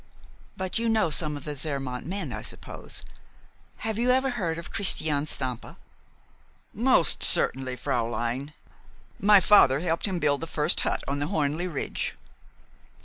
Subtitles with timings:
[0.57, 3.03] "But you know some of the Zermatt men, I suppose?
[3.85, 5.77] Have you ever heard of Christian Stampa?"
[6.73, 8.53] "Most certainly, fräulein.
[9.19, 12.15] My father helped him to build the first hut on the Hörnli Ridge."